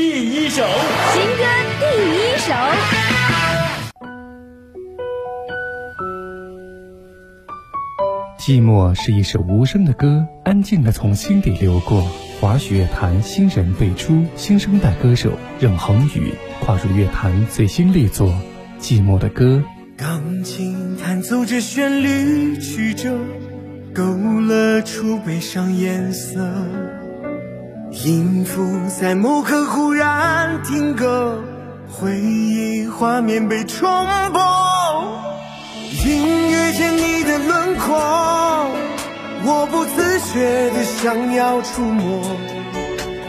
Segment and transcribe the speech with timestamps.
[0.00, 0.62] 第一首，
[1.12, 1.42] 新歌
[1.80, 2.54] 第一首。
[8.38, 12.00] 寂寞是一首无声的歌，安静的从心底流过。
[12.40, 18.28] 华语乐坛新人辈出，新生代歌手任恒宇跨入乐坛最新力作
[18.80, 19.64] 《寂寞的歌》。
[19.96, 23.18] 钢琴弹奏着旋律，曲折
[23.92, 26.38] 勾勒出悲伤颜色。
[27.90, 28.62] 音符
[29.00, 31.42] 在某刻忽然停格，
[31.90, 33.88] 回忆画面被冲
[34.32, 34.42] 破。
[36.04, 37.96] 隐约见你的轮廓，
[39.44, 42.22] 我不自觉的想要触摸，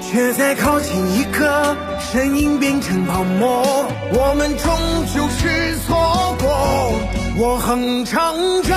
[0.00, 3.86] 却在靠近一刻，身影变成泡沫。
[4.12, 4.72] 我们终
[5.12, 6.92] 究是错过。
[7.36, 8.32] 我哼唱
[8.62, 8.72] 着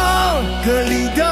[0.65, 1.23] 歌里的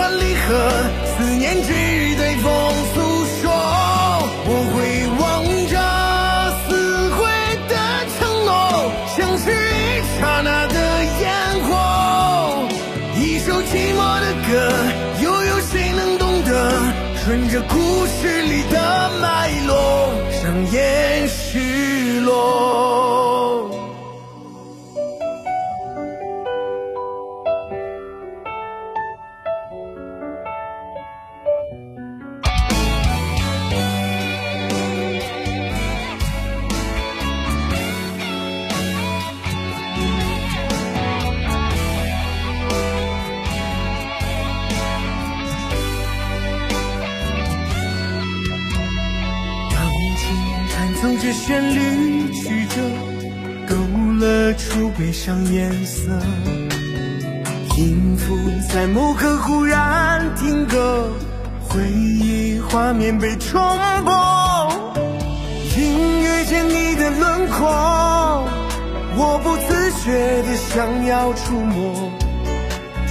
[0.00, 0.56] 欢离合，
[1.04, 1.68] 思念只
[2.16, 2.50] 对风
[2.94, 2.96] 诉
[3.36, 3.52] 说。
[4.46, 4.74] 我会
[5.20, 5.22] 望
[5.68, 5.76] 着
[6.64, 6.68] 撕
[7.10, 7.20] 毁
[7.68, 7.74] 的
[8.16, 8.48] 承诺，
[9.14, 10.74] 像是一刹那的
[11.20, 11.28] 烟
[11.66, 11.68] 火。
[13.14, 14.50] 一首寂寞的歌，
[15.22, 16.50] 又有谁能懂得？
[17.22, 20.40] 顺着故事里的脉络，上
[20.72, 22.69] 演失落。
[51.02, 52.76] 奏着旋律，曲折
[53.66, 53.74] 勾
[54.18, 56.10] 勒出悲伤颜色。
[57.78, 58.36] 音符
[58.68, 61.10] 在某刻忽然停格，
[61.66, 63.58] 回忆画面被重
[64.04, 64.12] 播。
[65.78, 67.66] 隐约见你的轮廓，
[69.16, 72.10] 我不自觉的想要触摸。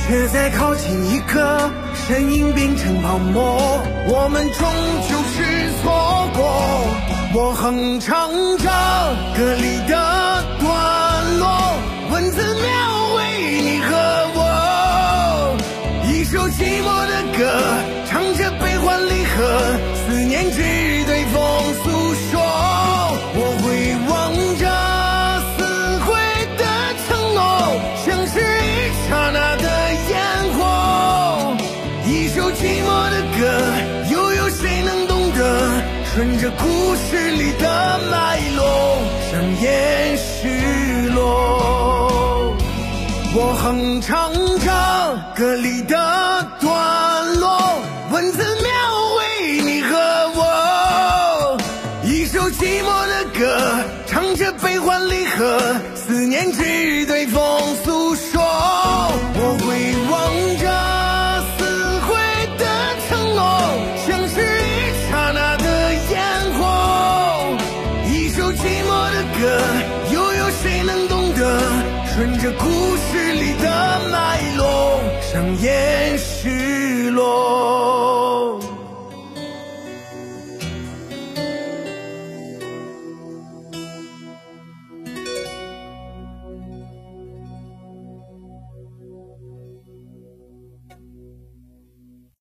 [0.05, 3.81] 却在靠近一刻，身影变成泡沫。
[4.07, 4.59] 我们终
[5.09, 5.38] 究是。
[7.41, 8.69] 我哼唱着
[9.33, 9.95] 歌里的
[10.59, 11.47] 段落，
[12.11, 12.67] 文字描
[13.15, 13.95] 绘你和
[14.35, 15.55] 我，
[16.03, 17.41] 一首寂寞的歌，
[18.09, 20.61] 唱着悲欢离合，思念只
[36.13, 38.97] 顺着故事里的脉络，
[39.31, 42.57] 上演失落。
[43.35, 44.71] 我哼唱着
[45.35, 45.95] 歌里的
[46.59, 47.79] 段落，
[48.11, 48.69] 文字描
[49.13, 49.95] 绘你和
[50.35, 51.57] 我。
[52.03, 57.41] 一首寂寞的歌，唱着悲欢离合，思念只对风
[57.85, 58.38] 诉说。
[72.19, 78.08] 顺着故事里的脉络上演失落。